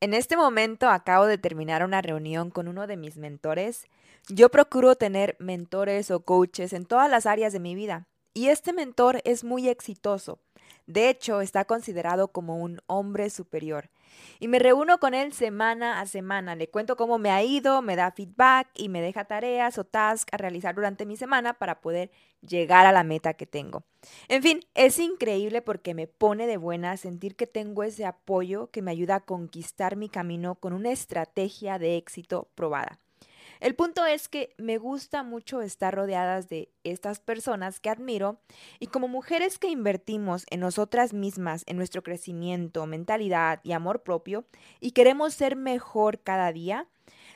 En 0.00 0.12
este 0.12 0.36
momento 0.36 0.90
acabo 0.90 1.24
de 1.24 1.38
terminar 1.38 1.82
una 1.82 2.02
reunión 2.02 2.50
con 2.50 2.68
uno 2.68 2.86
de 2.86 2.98
mis 2.98 3.16
mentores. 3.16 3.86
Yo 4.28 4.50
procuro 4.50 4.94
tener 4.94 5.36
mentores 5.38 6.10
o 6.10 6.20
coaches 6.20 6.74
en 6.74 6.84
todas 6.84 7.10
las 7.10 7.24
áreas 7.24 7.52
de 7.54 7.60
mi 7.60 7.74
vida 7.74 8.06
y 8.36 8.50
este 8.50 8.74
mentor 8.74 9.22
es 9.24 9.44
muy 9.44 9.66
exitoso. 9.66 10.40
De 10.86 11.08
hecho, 11.08 11.40
está 11.40 11.64
considerado 11.64 12.28
como 12.28 12.58
un 12.58 12.82
hombre 12.86 13.30
superior. 13.30 13.88
Y 14.40 14.48
me 14.48 14.58
reúno 14.58 15.00
con 15.00 15.14
él 15.14 15.32
semana 15.32 16.02
a 16.02 16.06
semana. 16.06 16.54
Le 16.54 16.68
cuento 16.68 16.98
cómo 16.98 17.16
me 17.16 17.30
ha 17.30 17.42
ido, 17.42 17.80
me 17.80 17.96
da 17.96 18.12
feedback 18.12 18.68
y 18.74 18.90
me 18.90 19.00
deja 19.00 19.24
tareas 19.24 19.78
o 19.78 19.84
tasks 19.84 20.34
a 20.34 20.36
realizar 20.36 20.74
durante 20.74 21.06
mi 21.06 21.16
semana 21.16 21.54
para 21.54 21.80
poder 21.80 22.10
llegar 22.42 22.84
a 22.84 22.92
la 22.92 23.04
meta 23.04 23.32
que 23.32 23.46
tengo. 23.46 23.84
En 24.28 24.42
fin, 24.42 24.60
es 24.74 24.98
increíble 24.98 25.62
porque 25.62 25.94
me 25.94 26.06
pone 26.06 26.46
de 26.46 26.58
buena 26.58 26.98
sentir 26.98 27.36
que 27.36 27.46
tengo 27.46 27.84
ese 27.84 28.04
apoyo 28.04 28.70
que 28.70 28.82
me 28.82 28.90
ayuda 28.90 29.14
a 29.14 29.24
conquistar 29.24 29.96
mi 29.96 30.10
camino 30.10 30.56
con 30.56 30.74
una 30.74 30.90
estrategia 30.90 31.78
de 31.78 31.96
éxito 31.96 32.50
probada. 32.54 33.00
El 33.60 33.74
punto 33.74 34.04
es 34.04 34.28
que 34.28 34.54
me 34.58 34.78
gusta 34.78 35.22
mucho 35.22 35.62
estar 35.62 35.94
rodeadas 35.94 36.48
de 36.48 36.70
estas 36.84 37.20
personas 37.20 37.80
que 37.80 37.90
admiro 37.90 38.38
y 38.80 38.88
como 38.88 39.08
mujeres 39.08 39.58
que 39.58 39.68
invertimos 39.68 40.44
en 40.50 40.60
nosotras 40.60 41.12
mismas, 41.12 41.64
en 41.66 41.76
nuestro 41.76 42.02
crecimiento, 42.02 42.86
mentalidad 42.86 43.60
y 43.62 43.72
amor 43.72 44.02
propio 44.02 44.44
y 44.80 44.92
queremos 44.92 45.34
ser 45.34 45.56
mejor 45.56 46.20
cada 46.20 46.52
día, 46.52 46.86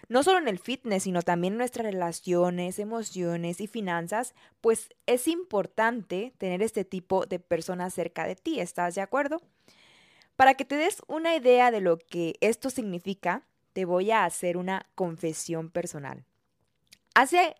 no 0.08 0.22
solo 0.22 0.38
en 0.38 0.48
el 0.48 0.58
fitness, 0.58 1.04
sino 1.04 1.22
también 1.22 1.54
en 1.54 1.58
nuestras 1.58 1.86
relaciones, 1.86 2.78
emociones 2.78 3.60
y 3.60 3.66
finanzas, 3.66 4.34
pues 4.60 4.88
es 5.06 5.28
importante 5.28 6.34
tener 6.38 6.62
este 6.62 6.84
tipo 6.84 7.26
de 7.26 7.38
personas 7.38 7.94
cerca 7.94 8.26
de 8.26 8.36
ti, 8.36 8.60
¿estás 8.60 8.94
de 8.94 9.00
acuerdo? 9.00 9.40
Para 10.36 10.54
que 10.54 10.64
te 10.64 10.74
des 10.74 11.02
una 11.06 11.36
idea 11.36 11.70
de 11.70 11.80
lo 11.80 11.98
que 11.98 12.34
esto 12.40 12.70
significa, 12.70 13.46
te 13.72 13.84
voy 13.84 14.10
a 14.10 14.24
hacer 14.24 14.56
una 14.56 14.86
confesión 14.94 15.70
personal. 15.70 16.24
Hace 17.14 17.56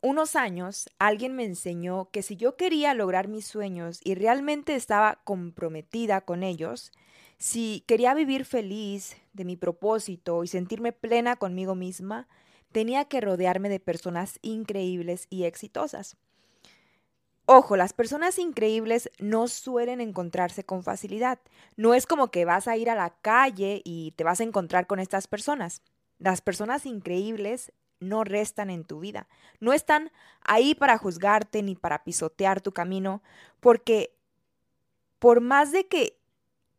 unos 0.00 0.34
años 0.36 0.88
alguien 0.98 1.34
me 1.34 1.44
enseñó 1.44 2.10
que 2.10 2.22
si 2.22 2.36
yo 2.36 2.56
quería 2.56 2.94
lograr 2.94 3.28
mis 3.28 3.46
sueños 3.46 4.00
y 4.02 4.14
realmente 4.14 4.74
estaba 4.74 5.20
comprometida 5.24 6.20
con 6.22 6.42
ellos, 6.42 6.92
si 7.38 7.84
quería 7.86 8.14
vivir 8.14 8.44
feliz 8.44 9.16
de 9.32 9.44
mi 9.44 9.56
propósito 9.56 10.44
y 10.44 10.48
sentirme 10.48 10.92
plena 10.92 11.36
conmigo 11.36 11.74
misma, 11.74 12.28
tenía 12.72 13.04
que 13.04 13.20
rodearme 13.20 13.68
de 13.68 13.80
personas 13.80 14.38
increíbles 14.42 15.26
y 15.30 15.44
exitosas. 15.44 16.16
Ojo, 17.54 17.76
las 17.76 17.92
personas 17.92 18.38
increíbles 18.38 19.10
no 19.18 19.46
suelen 19.46 20.00
encontrarse 20.00 20.64
con 20.64 20.82
facilidad. 20.82 21.38
No 21.76 21.92
es 21.92 22.06
como 22.06 22.30
que 22.30 22.46
vas 22.46 22.66
a 22.66 22.78
ir 22.78 22.88
a 22.88 22.94
la 22.94 23.10
calle 23.10 23.82
y 23.84 24.12
te 24.12 24.24
vas 24.24 24.40
a 24.40 24.44
encontrar 24.44 24.86
con 24.86 24.98
estas 24.98 25.26
personas. 25.26 25.82
Las 26.18 26.40
personas 26.40 26.86
increíbles 26.86 27.70
no 28.00 28.24
restan 28.24 28.70
en 28.70 28.84
tu 28.84 29.00
vida. 29.00 29.28
No 29.60 29.74
están 29.74 30.10
ahí 30.40 30.74
para 30.74 30.96
juzgarte 30.96 31.62
ni 31.62 31.74
para 31.74 32.04
pisotear 32.04 32.62
tu 32.62 32.72
camino, 32.72 33.22
porque 33.60 34.14
por 35.18 35.42
más 35.42 35.72
de 35.72 35.86
que 35.86 36.16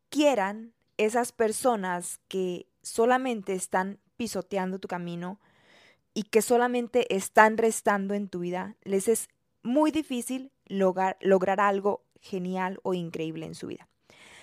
quieran 0.10 0.74
esas 0.98 1.34
personas 1.34 2.20
que 2.28 2.66
solamente 2.82 3.54
están 3.54 4.00
pisoteando 4.18 4.80
tu 4.80 4.88
camino 4.88 5.40
y 6.16 6.24
que 6.24 6.42
solamente 6.42 7.16
están 7.16 7.60
restando 7.60 8.16
en 8.16 8.28
tu 8.28 8.40
vida, 8.40 8.76
les 8.82 9.08
es 9.08 9.30
muy 9.62 9.92
difícil 9.92 10.52
lograr, 10.68 11.60
algo 11.60 12.04
genial 12.22 12.80
o 12.84 12.94
increíble 12.94 13.46
en 13.46 13.56
su 13.56 13.68
vida. 13.68 13.88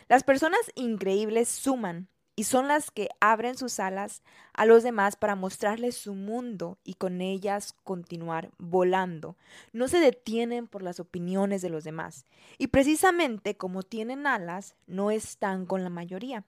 Las 0.09 0.25
personas 0.25 0.61
increíbles 0.75 1.49
suman 1.49 2.09
y 2.37 2.45
son 2.45 2.69
las 2.69 2.91
que 2.91 3.11
abren 3.21 3.57
sus 3.57 3.79
alas 3.81 4.23
a 4.55 4.65
los 4.65 4.83
demás 4.83 5.17
para 5.17 5.35
mostrarles 5.35 5.97
su 5.97 6.15
mundo 6.15 6.79
y 6.85 6.95
con 6.95 7.21
ellas 7.21 7.75
continuar 7.85 8.51
volando. 8.57 9.37
No 9.73 9.89
se 9.89 10.01
detienen 10.01 10.67
por 10.67 10.83
las 10.83 11.01
opiniones 11.01 11.61
de 11.61 11.69
los 11.69 11.85
demás. 11.85 12.25
Y 12.57 12.69
precisamente 12.69 13.57
como 13.57 13.83
tienen 13.83 14.27
alas, 14.27 14.75
no 14.87 15.11
están 15.11 15.67
con 15.67 15.85
la 15.85 15.91
mayoría, 15.91 16.45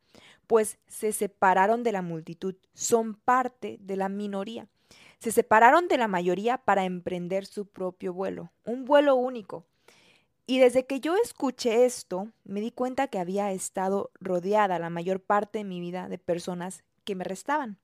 pues 0.47 0.79
se 0.87 1.13
separaron 1.13 1.83
de 1.83 1.93
la 1.93 2.03
multitud, 2.03 2.55
son 2.75 3.15
parte 3.15 3.79
de 3.81 3.97
la 3.97 4.09
minoría. 4.09 4.69
Se 5.23 5.31
separaron 5.31 5.87
de 5.87 5.99
la 5.99 6.09
mayoría 6.09 6.59
para 6.59 6.85
emprender 6.85 7.47
su 7.47 7.67
propio 7.67 8.13
vuelo, 8.13 8.51
un 8.65 8.85
vuelo 8.85 9.15
único. 9.15 9.65
Y 10.47 10.59
desde 10.59 10.85
que 10.85 10.99
yo 10.99 11.15
escuché 11.15 11.85
esto, 11.85 12.33
me 12.43 12.61
di 12.61 12.73
cuenta 12.73 13.07
que 13.07 13.21
había 13.21 13.53
estado 13.53 14.11
rodeada 14.19 14.81
la 14.81 14.91
mayor 14.91 15.21
parte 15.21 15.59
de 15.59 15.65
mi 15.65 15.79
vida 15.79 16.09
de 16.09 16.19
personas 16.19 16.83
que 17.05 17.15
me 17.15 17.23
restaban. 17.23 17.79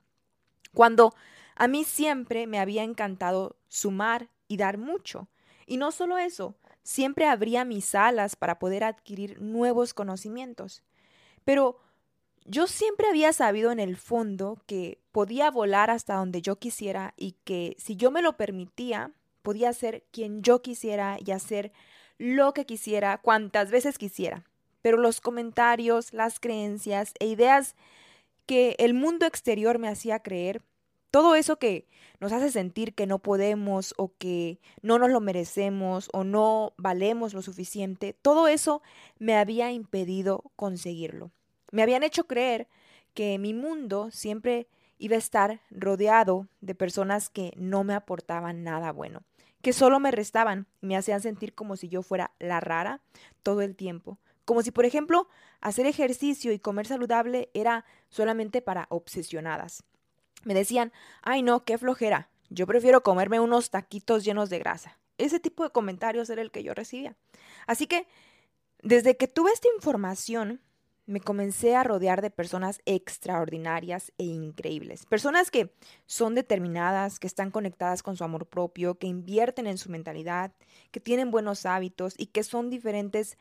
Cuando 0.74 1.14
a 1.54 1.68
mí 1.68 1.84
siempre 1.84 2.48
me 2.48 2.58
había 2.58 2.82
encantado 2.82 3.54
sumar 3.68 4.30
y 4.48 4.56
dar 4.56 4.76
mucho. 4.76 5.28
Y 5.64 5.76
no 5.76 5.92
solo 5.92 6.18
eso, 6.18 6.56
siempre 6.82 7.26
abría 7.26 7.64
mis 7.64 7.94
alas 7.94 8.34
para 8.34 8.58
poder 8.58 8.82
adquirir 8.82 9.40
nuevos 9.40 9.94
conocimientos. 9.94 10.82
Pero 11.44 11.78
yo 12.48 12.66
siempre 12.66 13.06
había 13.08 13.32
sabido 13.34 13.70
en 13.70 13.78
el 13.78 13.96
fondo 13.96 14.62
que 14.66 14.98
podía 15.12 15.50
volar 15.50 15.90
hasta 15.90 16.14
donde 16.14 16.40
yo 16.40 16.56
quisiera 16.56 17.12
y 17.16 17.32
que 17.44 17.76
si 17.78 17.94
yo 17.94 18.10
me 18.10 18.22
lo 18.22 18.38
permitía, 18.38 19.12
podía 19.42 19.72
ser 19.74 20.04
quien 20.10 20.42
yo 20.42 20.62
quisiera 20.62 21.18
y 21.24 21.30
hacer 21.32 21.72
lo 22.16 22.54
que 22.54 22.64
quisiera, 22.64 23.18
cuantas 23.18 23.70
veces 23.70 23.98
quisiera. 23.98 24.44
Pero 24.80 24.96
los 24.96 25.20
comentarios, 25.20 26.12
las 26.14 26.40
creencias 26.40 27.12
e 27.20 27.26
ideas 27.26 27.76
que 28.46 28.76
el 28.78 28.94
mundo 28.94 29.26
exterior 29.26 29.78
me 29.78 29.88
hacía 29.88 30.20
creer, 30.20 30.62
todo 31.10 31.34
eso 31.34 31.58
que 31.58 31.86
nos 32.18 32.32
hace 32.32 32.50
sentir 32.50 32.94
que 32.94 33.06
no 33.06 33.18
podemos 33.18 33.92
o 33.98 34.12
que 34.16 34.58
no 34.80 34.98
nos 34.98 35.10
lo 35.10 35.20
merecemos 35.20 36.08
o 36.14 36.24
no 36.24 36.72
valemos 36.78 37.34
lo 37.34 37.42
suficiente, 37.42 38.14
todo 38.14 38.48
eso 38.48 38.82
me 39.18 39.36
había 39.36 39.70
impedido 39.70 40.50
conseguirlo. 40.56 41.30
Me 41.70 41.82
habían 41.82 42.02
hecho 42.02 42.26
creer 42.26 42.68
que 43.14 43.38
mi 43.38 43.54
mundo 43.54 44.10
siempre 44.10 44.68
iba 44.98 45.16
a 45.16 45.18
estar 45.18 45.60
rodeado 45.70 46.48
de 46.60 46.74
personas 46.74 47.30
que 47.30 47.52
no 47.56 47.84
me 47.84 47.94
aportaban 47.94 48.62
nada 48.62 48.92
bueno, 48.92 49.22
que 49.62 49.72
solo 49.72 50.00
me 50.00 50.10
restaban 50.10 50.66
me 50.80 50.96
hacían 50.96 51.20
sentir 51.20 51.54
como 51.54 51.76
si 51.76 51.88
yo 51.88 52.02
fuera 52.02 52.32
la 52.38 52.60
rara 52.60 53.00
todo 53.42 53.62
el 53.62 53.76
tiempo. 53.76 54.18
Como 54.44 54.62
si, 54.62 54.70
por 54.70 54.86
ejemplo, 54.86 55.28
hacer 55.60 55.86
ejercicio 55.86 56.52
y 56.52 56.58
comer 56.58 56.86
saludable 56.86 57.50
era 57.52 57.84
solamente 58.08 58.62
para 58.62 58.86
obsesionadas. 58.88 59.84
Me 60.44 60.54
decían, 60.54 60.92
ay 61.22 61.42
no, 61.42 61.64
qué 61.64 61.76
flojera, 61.76 62.30
yo 62.48 62.66
prefiero 62.66 63.02
comerme 63.02 63.40
unos 63.40 63.70
taquitos 63.70 64.24
llenos 64.24 64.48
de 64.48 64.58
grasa. 64.58 64.98
Ese 65.18 65.40
tipo 65.40 65.64
de 65.64 65.70
comentarios 65.70 66.30
era 66.30 66.40
el 66.42 66.50
que 66.50 66.62
yo 66.62 66.74
recibía. 66.74 67.16
Así 67.66 67.86
que, 67.86 68.06
desde 68.82 69.16
que 69.16 69.28
tuve 69.28 69.50
esta 69.52 69.68
información, 69.74 70.60
me 71.08 71.20
comencé 71.20 71.74
a 71.74 71.82
rodear 71.84 72.20
de 72.20 72.30
personas 72.30 72.80
extraordinarias 72.84 74.12
e 74.18 74.24
increíbles. 74.24 75.06
Personas 75.06 75.50
que 75.50 75.72
son 76.04 76.34
determinadas, 76.34 77.18
que 77.18 77.26
están 77.26 77.50
conectadas 77.50 78.02
con 78.02 78.16
su 78.16 78.24
amor 78.24 78.46
propio, 78.46 78.98
que 78.98 79.06
invierten 79.06 79.66
en 79.66 79.78
su 79.78 79.90
mentalidad, 79.90 80.52
que 80.90 81.00
tienen 81.00 81.30
buenos 81.30 81.64
hábitos 81.64 82.14
y 82.18 82.26
que 82.26 82.44
son 82.44 82.68
diferentes 82.68 83.38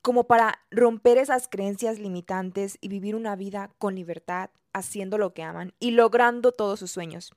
como 0.00 0.24
para 0.24 0.60
romper 0.70 1.18
esas 1.18 1.46
creencias 1.46 1.98
limitantes 1.98 2.78
y 2.80 2.88
vivir 2.88 3.16
una 3.16 3.36
vida 3.36 3.70
con 3.76 3.94
libertad, 3.94 4.48
haciendo 4.72 5.18
lo 5.18 5.34
que 5.34 5.42
aman 5.42 5.74
y 5.78 5.90
logrando 5.90 6.52
todos 6.52 6.80
sus 6.80 6.90
sueños. 6.90 7.32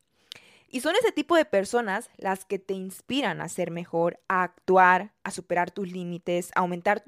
Y 0.70 0.80
son 0.80 0.96
ese 0.96 1.12
tipo 1.12 1.36
de 1.36 1.46
personas 1.46 2.10
las 2.16 2.46
que 2.46 2.58
te 2.58 2.74
inspiran 2.74 3.42
a 3.42 3.50
ser 3.50 3.70
mejor, 3.70 4.20
a 4.30 4.44
actuar, 4.44 5.14
a 5.24 5.32
superar 5.32 5.72
tus 5.72 5.92
límites, 5.92 6.52
a 6.56 6.62
aumentar 6.62 7.04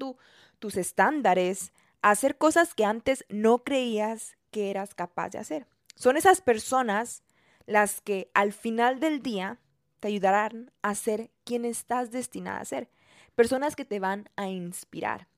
tus 0.58 0.76
estándares, 0.76 1.72
hacer 2.02 2.38
cosas 2.38 2.74
que 2.74 2.84
antes 2.84 3.24
no 3.28 3.58
creías 3.64 4.36
que 4.50 4.70
eras 4.70 4.94
capaz 4.94 5.30
de 5.30 5.38
hacer. 5.38 5.66
Son 5.94 6.16
esas 6.16 6.40
personas 6.40 7.22
las 7.66 8.00
que 8.00 8.30
al 8.34 8.52
final 8.52 9.00
del 9.00 9.22
día 9.22 9.58
te 10.00 10.08
ayudarán 10.08 10.70
a 10.82 10.94
ser 10.94 11.30
quien 11.44 11.64
estás 11.64 12.10
destinada 12.10 12.60
a 12.60 12.64
ser. 12.64 12.88
Personas 13.34 13.76
que 13.76 13.84
te 13.84 14.00
van 14.00 14.28
a 14.36 14.48
inspirar. 14.48 15.28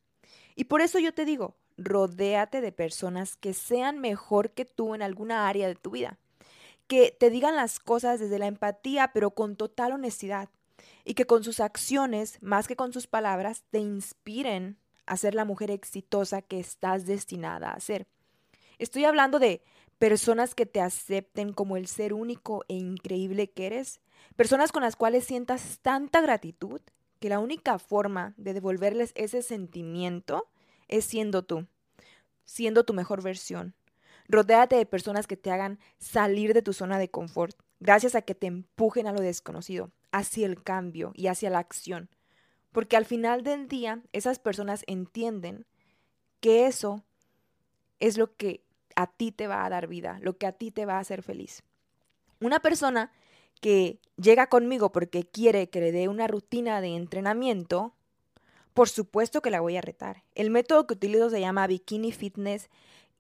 Y 0.55 0.65
por 0.65 0.81
eso 0.81 0.99
yo 0.99 1.13
te 1.13 1.25
digo, 1.25 1.55
rodéate 1.77 2.61
de 2.61 2.73
personas 2.73 3.37
que 3.37 3.55
sean 3.55 3.99
mejor 3.99 4.51
que 4.51 4.65
tú 4.65 4.95
en 4.95 5.03
alguna 5.03 5.49
área 5.49 5.67
de 5.67 5.75
tu 5.75 5.91
vida. 5.91 6.19
Que 6.87 7.17
te 7.19 7.31
digan 7.31 7.57
las 7.57 7.79
cosas 7.79 8.21
desde 8.21 8.39
la 8.39 8.47
empatía, 8.47 9.11
pero 9.13 9.31
con 9.31 9.57
total 9.57 9.93
honestidad. 9.93 10.49
Y 11.05 11.15
que 11.15 11.27
con 11.27 11.45
sus 11.45 11.61
acciones, 11.61 12.39
más 12.43 12.69
que 12.69 12.77
con 12.77 12.93
sus 12.93 13.07
palabras, 13.07 13.65
te 13.71 13.79
inspiren 13.79 14.77
a 15.11 15.17
ser 15.17 15.35
la 15.35 15.45
mujer 15.45 15.73
exitosa 15.73 16.41
que 16.41 16.61
estás 16.61 17.05
destinada 17.05 17.73
a 17.73 17.81
ser. 17.81 18.07
Estoy 18.79 19.05
hablando 19.05 19.41
de 19.41 19.61
personas 19.99 20.55
que 20.55 20.67
te 20.67 20.81
acepten 20.81 21.53
como 21.53 21.77
el 21.77 21.89
ser 21.89 22.15
único 22.15 22.65
e 22.69 22.75
increíble 22.75 23.51
que 23.51 23.67
eres, 23.67 24.01
personas 24.37 24.71
con 24.71 24.85
las 24.85 24.95
cuales 24.95 25.25
sientas 25.25 25.81
tanta 25.83 26.21
gratitud 26.21 26.81
que 27.19 27.29
la 27.29 27.41
única 27.41 27.81
forma 27.81 28.35
de 28.37 28.55
devolverles 28.55 29.11
ese 29.17 29.43
sentimiento 29.43 30.49
es 30.87 31.07
siendo 31.07 31.43
tú, 31.43 31.67
siendo 32.45 32.85
tu 32.85 32.95
mejor 32.95 33.21
versión. 33.21 33.75
Rodéate 34.29 34.77
de 34.77 34.87
personas 34.87 35.27
que 35.27 35.37
te 35.37 35.51
hagan 35.51 35.81
salir 35.99 36.55
de 36.55 36.63
tu 36.63 36.73
zona 36.73 37.01
de 37.01 37.11
confort, 37.11 37.59
gracias 37.81 38.15
a 38.15 38.23
que 38.23 38.37
te 38.37 38.47
empujen 38.47 39.09
a 39.09 39.13
lo 39.13 39.21
desconocido, 39.21 39.91
hacia 40.13 40.47
el 40.47 40.63
cambio 40.63 41.11
y 41.17 41.27
hacia 41.27 41.51
la 41.51 41.59
acción. 41.59 42.11
Porque 42.73 42.97
al 42.97 43.05
final 43.05 43.43
del 43.43 43.69
día, 43.69 44.03
esas 44.13 44.39
personas 44.39 44.85
entienden 44.87 45.67
que 46.41 46.67
eso 46.67 47.05
es 47.99 48.17
lo 48.17 48.35
que 48.37 48.63
a 48.97 49.07
ti 49.07 49.33
te 49.33 49.47
va 49.47 49.65
a 49.65 49.71
dar 49.71 49.87
vida, 49.87 50.19
lo 50.23 50.37
que 50.37 50.47
a 50.47 50.53
ti 50.53 50.71
te 50.71 50.87
va 50.87 50.97
a 50.97 51.01
hacer 51.01 51.23
feliz. 51.23 51.63
Una 52.41 52.61
persona 52.61 53.13
que 53.61 53.99
llega 54.17 54.49
conmigo 54.49 54.93
porque 54.93 55.25
quiere 55.25 55.69
que 55.69 55.81
le 55.81 55.93
dé 55.93 56.09
una 56.09 56.27
rutina 56.27 56.81
de 56.81 56.97
entrenamiento, 56.97 57.95
por 58.73 58.89
supuesto 58.89 59.43
que 59.43 59.51
la 59.51 59.61
voy 59.61 59.77
a 59.77 59.83
retar. 59.83 60.25
El 60.35 60.51
método 60.51 60.87
que 60.87 60.95
utilizo 60.95 61.31
se 61.31 61.41
llama 61.41 61.67
Bikini 61.67 62.13
Fitness 62.13 62.71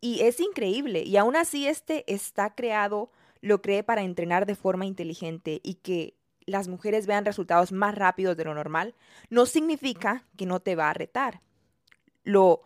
y 0.01 0.21
es 0.21 0.41
increíble. 0.41 1.03
Y 1.03 1.17
aún 1.17 1.37
así 1.37 1.67
este 1.67 2.11
está 2.13 2.55
creado, 2.55 3.11
lo 3.43 3.61
cree 3.61 3.83
para 3.83 4.03
entrenar 4.03 4.47
de 4.47 4.55
forma 4.55 4.87
inteligente 4.87 5.61
y 5.63 5.75
que 5.75 6.15
las 6.51 6.69
mujeres 6.69 7.07
vean 7.07 7.25
resultados 7.25 7.73
más 7.73 7.95
rápidos 7.95 8.37
de 8.37 8.45
lo 8.45 8.55
normal, 8.55 8.95
no 9.29 9.47
significa 9.47 10.25
que 10.37 10.47
no 10.47 10.61
te 10.61 10.75
va 10.75 10.91
a 10.91 10.95
retar. 10.95 11.41
Lo, 12.25 12.63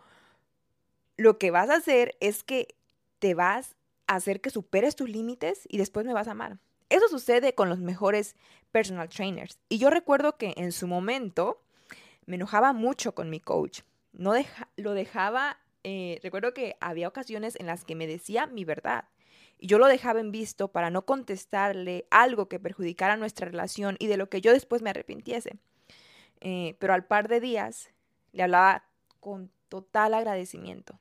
lo 1.16 1.38
que 1.38 1.50
vas 1.50 1.70
a 1.70 1.76
hacer 1.76 2.16
es 2.20 2.42
que 2.42 2.74
te 3.18 3.34
vas 3.34 3.76
a 4.06 4.16
hacer 4.16 4.40
que 4.40 4.50
superes 4.50 4.96
tus 4.96 5.08
límites 5.08 5.66
y 5.68 5.78
después 5.78 6.06
me 6.06 6.14
vas 6.14 6.28
a 6.28 6.32
amar. 6.32 6.58
Eso 6.88 7.08
sucede 7.08 7.54
con 7.54 7.68
los 7.68 7.78
mejores 7.78 8.36
personal 8.72 9.08
trainers. 9.08 9.58
Y 9.68 9.78
yo 9.78 9.90
recuerdo 9.90 10.36
que 10.36 10.54
en 10.56 10.72
su 10.72 10.86
momento 10.86 11.62
me 12.26 12.36
enojaba 12.36 12.72
mucho 12.72 13.14
con 13.14 13.30
mi 13.30 13.40
coach. 13.40 13.80
No 14.12 14.32
lo 14.76 14.92
dejaba, 14.92 15.58
eh, 15.82 16.20
recuerdo 16.22 16.54
que 16.54 16.76
había 16.80 17.08
ocasiones 17.08 17.56
en 17.58 17.66
las 17.66 17.84
que 17.84 17.94
me 17.94 18.06
decía 18.06 18.46
mi 18.46 18.64
verdad. 18.64 19.04
Y 19.58 19.66
yo 19.66 19.78
lo 19.78 19.86
dejaba 19.86 20.20
en 20.20 20.32
visto 20.32 20.68
para 20.68 20.90
no 20.90 21.06
contestarle 21.06 22.06
algo 22.10 22.48
que 22.48 22.60
perjudicara 22.60 23.16
nuestra 23.16 23.46
relación 23.46 23.96
y 23.98 24.06
de 24.06 24.16
lo 24.16 24.28
que 24.28 24.40
yo 24.40 24.52
después 24.52 24.82
me 24.82 24.90
arrepintiese. 24.90 25.58
Eh, 26.40 26.76
pero 26.78 26.92
al 26.92 27.06
par 27.06 27.28
de 27.28 27.40
días 27.40 27.90
le 28.32 28.42
hablaba 28.42 28.84
con 29.20 29.50
total 29.68 30.14
agradecimiento. 30.14 31.00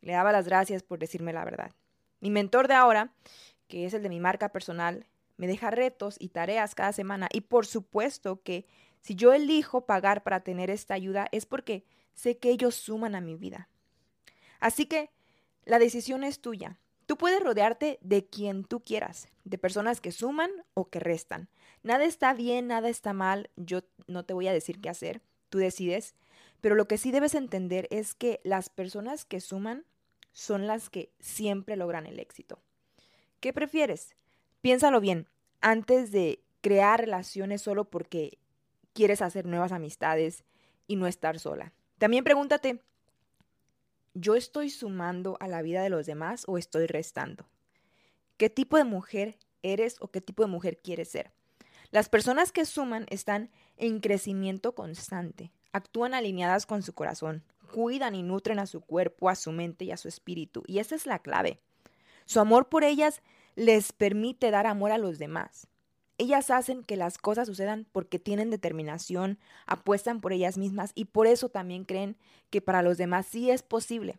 Le 0.00 0.12
daba 0.12 0.32
las 0.32 0.46
gracias 0.46 0.82
por 0.82 0.98
decirme 0.98 1.32
la 1.32 1.44
verdad. 1.44 1.72
Mi 2.20 2.30
mentor 2.30 2.68
de 2.68 2.74
ahora, 2.74 3.12
que 3.68 3.86
es 3.86 3.94
el 3.94 4.02
de 4.02 4.08
mi 4.08 4.20
marca 4.20 4.50
personal, 4.50 5.06
me 5.36 5.46
deja 5.46 5.70
retos 5.70 6.16
y 6.18 6.28
tareas 6.28 6.74
cada 6.74 6.92
semana 6.92 7.28
y 7.32 7.42
por 7.42 7.64
supuesto 7.64 8.42
que 8.42 8.66
si 9.00 9.14
yo 9.14 9.32
elijo 9.32 9.86
pagar 9.86 10.22
para 10.22 10.40
tener 10.40 10.70
esta 10.70 10.94
ayuda 10.94 11.28
es 11.32 11.46
porque 11.46 11.84
sé 12.12 12.38
que 12.38 12.50
ellos 12.50 12.74
suman 12.74 13.14
a 13.14 13.20
mi 13.20 13.36
vida. 13.36 13.68
Así 14.60 14.86
que 14.86 15.10
la 15.64 15.78
decisión 15.78 16.24
es 16.24 16.40
tuya. 16.40 16.78
Tú 17.08 17.16
puedes 17.16 17.42
rodearte 17.42 17.98
de 18.02 18.26
quien 18.26 18.64
tú 18.64 18.80
quieras, 18.80 19.28
de 19.44 19.56
personas 19.56 20.02
que 20.02 20.12
suman 20.12 20.50
o 20.74 20.90
que 20.90 21.00
restan. 21.00 21.48
Nada 21.82 22.04
está 22.04 22.34
bien, 22.34 22.66
nada 22.66 22.90
está 22.90 23.14
mal, 23.14 23.48
yo 23.56 23.80
no 24.08 24.26
te 24.26 24.34
voy 24.34 24.46
a 24.46 24.52
decir 24.52 24.78
qué 24.78 24.90
hacer, 24.90 25.22
tú 25.48 25.56
decides, 25.56 26.14
pero 26.60 26.74
lo 26.74 26.86
que 26.86 26.98
sí 26.98 27.10
debes 27.10 27.34
entender 27.34 27.88
es 27.90 28.14
que 28.14 28.40
las 28.44 28.68
personas 28.68 29.24
que 29.24 29.40
suman 29.40 29.86
son 30.34 30.66
las 30.66 30.90
que 30.90 31.10
siempre 31.18 31.76
logran 31.76 32.04
el 32.04 32.20
éxito. 32.20 32.60
¿Qué 33.40 33.54
prefieres? 33.54 34.14
Piénsalo 34.60 35.00
bien, 35.00 35.30
antes 35.62 36.12
de 36.12 36.44
crear 36.60 37.00
relaciones 37.00 37.62
solo 37.62 37.86
porque 37.86 38.36
quieres 38.92 39.22
hacer 39.22 39.46
nuevas 39.46 39.72
amistades 39.72 40.44
y 40.86 40.96
no 40.96 41.06
estar 41.06 41.38
sola. 41.38 41.72
También 41.96 42.22
pregúntate, 42.22 42.82
¿yo 44.20 44.34
estoy 44.34 44.70
sumando 44.70 45.36
a 45.40 45.48
la 45.48 45.62
vida 45.62 45.82
de 45.82 45.90
los 45.90 46.06
demás 46.06 46.44
o 46.46 46.58
estoy 46.58 46.86
restando? 46.86 47.48
¿Qué 48.36 48.50
tipo 48.50 48.76
de 48.76 48.84
mujer 48.84 49.38
eres 49.62 49.96
o 50.00 50.10
qué 50.10 50.20
tipo 50.20 50.42
de 50.42 50.50
mujer 50.50 50.78
quieres 50.78 51.08
ser? 51.08 51.32
Las 51.90 52.08
personas 52.08 52.52
que 52.52 52.64
suman 52.64 53.06
están 53.10 53.50
en 53.76 54.00
crecimiento 54.00 54.74
constante, 54.74 55.52
actúan 55.72 56.14
alineadas 56.14 56.66
con 56.66 56.82
su 56.82 56.92
corazón, 56.92 57.44
cuidan 57.72 58.14
y 58.14 58.22
nutren 58.22 58.58
a 58.58 58.66
su 58.66 58.80
cuerpo, 58.80 59.30
a 59.30 59.34
su 59.34 59.52
mente 59.52 59.84
y 59.84 59.92
a 59.92 59.96
su 59.96 60.08
espíritu. 60.08 60.64
Y 60.66 60.80
esa 60.80 60.94
es 60.94 61.06
la 61.06 61.20
clave. 61.20 61.60
Su 62.26 62.40
amor 62.40 62.68
por 62.68 62.84
ellas 62.84 63.22
les 63.54 63.92
permite 63.92 64.50
dar 64.50 64.66
amor 64.66 64.90
a 64.90 64.98
los 64.98 65.18
demás. 65.18 65.68
Ellas 66.18 66.50
hacen 66.50 66.82
que 66.82 66.96
las 66.96 67.16
cosas 67.16 67.46
sucedan 67.46 67.86
porque 67.92 68.18
tienen 68.18 68.50
determinación, 68.50 69.38
apuestan 69.66 70.20
por 70.20 70.32
ellas 70.32 70.58
mismas 70.58 70.92
y 70.94 71.06
por 71.06 71.26
eso 71.26 71.48
también 71.48 71.84
creen 71.84 72.16
que 72.50 72.60
para 72.60 72.82
los 72.82 72.98
demás 72.98 73.26
sí 73.26 73.50
es 73.50 73.62
posible. 73.62 74.18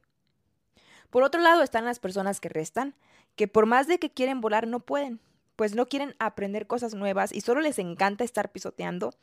Por 1.09 1.23
otro 1.23 1.41
lado 1.41 1.61
están 1.61 1.85
las 1.85 1.99
personas 1.99 2.39
que 2.39 2.49
restan, 2.49 2.95
que 3.35 3.47
por 3.47 3.65
más 3.65 3.87
de 3.87 3.99
que 3.99 4.11
quieren 4.11 4.41
volar 4.41 4.67
no 4.67 4.79
pueden, 4.79 5.19
pues 5.55 5.75
no 5.75 5.87
quieren 5.87 6.15
aprender 6.19 6.68
cosas 6.68 6.94
nuevas 6.94 7.31
y 7.31 7.41
solo 7.41 7.61
les 7.61 7.79
encanta 7.79 8.23
estar 8.23 8.51
pisoteando 8.51 9.13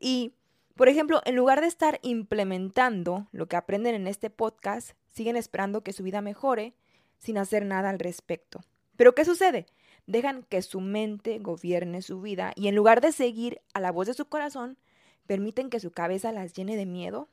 y 0.00 0.34
por 0.80 0.88
ejemplo, 0.88 1.20
en 1.26 1.36
lugar 1.36 1.60
de 1.60 1.66
estar 1.66 1.98
implementando 2.00 3.28
lo 3.32 3.48
que 3.48 3.56
aprenden 3.56 3.94
en 3.94 4.06
este 4.06 4.30
podcast, 4.30 4.92
siguen 5.08 5.36
esperando 5.36 5.82
que 5.82 5.92
su 5.92 6.02
vida 6.02 6.22
mejore 6.22 6.72
sin 7.18 7.36
hacer 7.36 7.66
nada 7.66 7.90
al 7.90 7.98
respecto. 7.98 8.62
Pero 8.96 9.14
¿qué 9.14 9.26
sucede? 9.26 9.66
Dejan 10.06 10.42
que 10.42 10.62
su 10.62 10.80
mente 10.80 11.38
gobierne 11.38 12.02
su 12.02 12.20
vida 12.20 12.52
y 12.56 12.68
en 12.68 12.74
lugar 12.74 13.00
de 13.00 13.12
seguir 13.12 13.60
a 13.74 13.80
la 13.80 13.92
voz 13.92 14.06
de 14.06 14.14
su 14.14 14.26
corazón, 14.26 14.78
permiten 15.26 15.70
que 15.70 15.80
su 15.80 15.92
cabeza 15.92 16.32
las 16.32 16.52
llene 16.52 16.76
de 16.76 16.86
miedo 16.86 17.28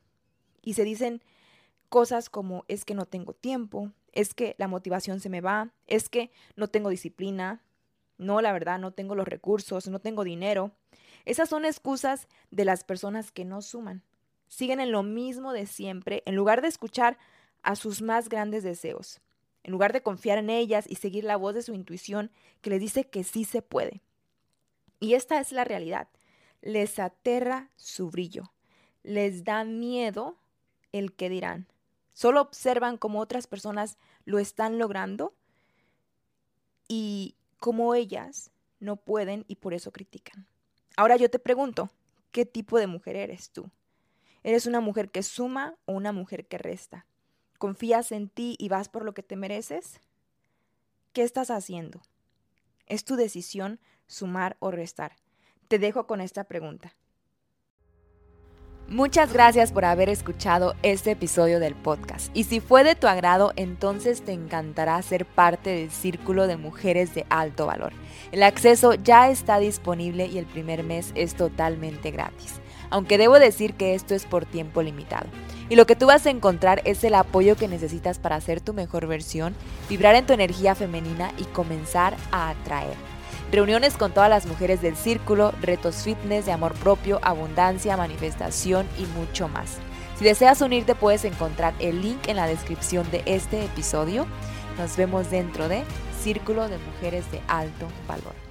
y 0.62 0.74
se 0.74 0.84
dicen 0.84 1.22
cosas 1.90 2.30
como 2.30 2.66
es 2.68 2.86
que 2.86 2.94
no 2.94 3.06
tengo 3.06 3.34
tiempo, 3.34 3.92
es 4.12 4.34
que 4.34 4.56
la 4.58 4.68
motivación 4.68 5.20
se 5.20 5.30
me 5.30 5.42
va, 5.42 5.72
es 5.88 6.10
que 6.10 6.32
no 6.56 6.68
tengo 6.68 6.90
disciplina, 6.90 7.62
no, 8.18 8.42
la 8.42 8.52
verdad, 8.52 8.80
no 8.80 8.92
tengo 8.92 9.16
los 9.16 9.28
recursos, 9.28 9.88
no 9.88 10.00
tengo 10.00 10.24
dinero. 10.24 10.72
Esas 11.26 11.50
son 11.50 11.66
excusas 11.66 12.28
de 12.52 12.66
las 12.66 12.84
personas 12.84 13.32
que 13.32 13.46
no 13.46 13.62
suman. 13.62 14.04
Siguen 14.48 14.80
en 14.80 14.92
lo 14.92 15.04
mismo 15.04 15.54
de 15.54 15.66
siempre 15.66 16.24
en 16.26 16.36
lugar 16.36 16.62
de 16.62 16.68
escuchar 16.68 17.18
a 17.64 17.76
sus 17.76 18.02
más 18.02 18.30
grandes 18.30 18.64
deseos, 18.64 19.20
en 19.68 19.74
lugar 19.74 19.92
de 19.92 20.02
confiar 20.02 20.38
en 20.38 20.50
ellas 20.50 20.86
y 20.88 20.96
seguir 20.96 21.26
la 21.26 21.36
voz 21.36 21.54
de 21.54 21.62
su 21.62 21.74
intuición 21.74 22.32
que 22.62 22.70
les 22.70 22.80
dice 22.80 23.04
que 23.04 23.26
sí 23.26 23.44
se 23.44 23.62
puede. 23.62 24.02
Y 25.02 25.14
esta 25.14 25.42
es 25.42 25.52
la 25.52 25.66
realidad. 25.66 26.08
Les 26.62 26.98
aterra 27.00 27.70
su 27.76 28.10
brillo. 28.10 28.54
Les 29.04 29.44
da 29.44 29.66
miedo 29.66 30.38
el 30.94 31.14
que 31.14 31.30
dirán. 31.30 31.68
Solo 32.14 32.40
observan 32.40 32.96
cómo 32.96 33.20
otras 33.20 33.46
personas 33.46 33.98
lo 34.24 34.40
están 34.40 34.80
logrando 34.80 35.36
y 36.88 37.36
cómo 37.60 37.94
ellas 37.94 38.52
no 38.80 38.96
pueden 38.96 39.44
y 39.50 39.56
por 39.56 39.74
eso 39.74 39.92
critican. 39.92 40.48
Ahora 40.96 41.18
yo 41.18 41.30
te 41.30 41.40
pregunto, 41.40 41.90
¿qué 42.32 42.46
tipo 42.46 42.80
de 42.80 42.88
mujer 42.88 43.18
eres 43.18 43.52
tú? 43.52 43.70
¿Eres 44.44 44.66
una 44.66 44.80
mujer 44.80 45.12
que 45.12 45.24
suma 45.24 45.76
o 45.84 45.92
una 45.92 46.14
mujer 46.14 46.48
que 46.48 46.58
resta? 46.58 47.06
¿Confías 47.58 48.12
en 48.12 48.30
ti 48.30 48.56
y 48.60 48.70
vas 48.70 48.90
por 48.90 49.04
lo 49.04 49.14
que 49.14 49.24
te 49.24 49.36
mereces? 49.36 50.00
¿Qué 51.14 51.24
estás 51.24 51.50
haciendo? 51.50 52.02
Es 52.86 53.04
tu 53.04 53.16
decisión 53.16 53.80
sumar 54.06 54.58
o 54.60 54.72
restar. 54.72 55.16
Te 55.68 55.80
dejo 55.80 56.08
con 56.08 56.22
esta 56.22 56.44
pregunta. 56.44 56.96
Muchas 58.90 59.34
gracias 59.34 59.74
por 59.74 59.84
haber 59.84 60.08
escuchado 60.08 60.74
este 60.82 61.12
episodio 61.12 61.60
del 61.60 61.76
podcast. 61.76 62.30
Y 62.34 62.46
si 62.46 62.62
fue 62.62 62.86
de 62.86 62.96
tu 62.96 63.08
agrado, 63.08 63.52
entonces 63.58 64.22
te 64.22 64.32
encantará 64.32 65.02
ser 65.02 65.26
parte 65.26 65.72
del 65.72 65.92
Círculo 65.92 66.48
de 66.48 66.56
Mujeres 66.56 67.14
de 67.14 67.26
Alto 67.30 67.66
Valor. 67.66 67.92
El 68.32 68.44
acceso 68.44 68.94
ya 68.94 69.30
está 69.30 69.60
disponible 69.60 70.28
y 70.28 70.38
el 70.38 70.46
primer 70.46 70.84
mes 70.84 71.12
es 71.16 71.36
totalmente 71.36 72.12
gratis. 72.12 72.62
Aunque 72.90 73.18
debo 73.18 73.40
decir 73.40 73.74
que 73.74 73.96
esto 73.96 74.16
es 74.16 74.26
por 74.26 74.46
tiempo 74.46 74.82
limitado. 74.82 75.28
Y 75.70 75.76
lo 75.76 75.86
que 75.86 75.96
tú 75.96 76.06
vas 76.06 76.26
a 76.26 76.30
encontrar 76.30 76.82
es 76.86 77.04
el 77.04 77.16
apoyo 77.16 77.56
que 77.56 77.68
necesitas 77.68 78.20
para 78.20 78.36
hacer 78.36 78.62
tu 78.62 78.74
mejor 78.74 79.08
versión, 79.08 79.56
vibrar 79.90 80.16
en 80.16 80.26
tu 80.26 80.34
energía 80.34 80.76
femenina 80.76 81.32
y 81.38 81.44
comenzar 81.44 82.16
a 82.32 82.50
atraer 82.50 82.96
reuniones 83.52 83.96
con 83.96 84.12
todas 84.12 84.30
las 84.30 84.46
mujeres 84.46 84.82
del 84.82 84.96
círculo, 84.96 85.54
retos 85.62 86.04
fitness 86.04 86.46
de 86.46 86.52
amor 86.52 86.74
propio, 86.76 87.20
abundancia, 87.24 87.98
manifestación 87.98 88.86
y 88.98 89.06
mucho 89.18 89.48
más. 89.48 89.78
Si 90.18 90.26
deseas 90.26 90.62
unirte 90.62 90.96
puedes 90.96 91.26
encontrar 91.26 91.74
el 91.80 92.02
link 92.02 92.28
en 92.28 92.38
la 92.38 92.48
descripción 92.48 93.10
de 93.12 93.22
este 93.26 93.64
episodio. 93.64 94.26
Nos 94.78 94.98
vemos 94.98 95.30
dentro 95.30 95.68
de 95.68 95.84
Círculo 96.22 96.68
de 96.68 96.78
Mujeres 96.80 97.30
de 97.32 97.42
Alto 97.48 97.88
Valor. 98.08 98.47